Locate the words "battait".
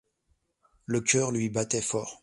1.51-1.79